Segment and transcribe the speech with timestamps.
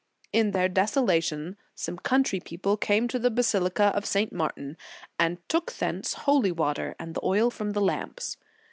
[0.33, 4.33] In their desolation, some country people came to the basilica of St.
[4.33, 4.75] Martin,
[5.19, 8.35] and took thence holy water, and the oil from the lamps.